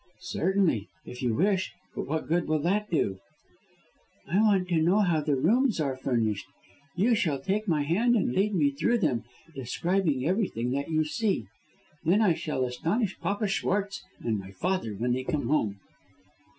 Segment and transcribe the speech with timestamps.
[0.19, 1.73] "Certainly, if you wish.
[1.95, 3.19] But what good will that do?"
[4.27, 6.47] "I want to know how the rooms are furnished.
[6.95, 11.45] You shall take my hand, and lead me through them, describing everything that you see.
[12.03, 15.79] Then I shall astonish Papa Schwartz and my father when they come home."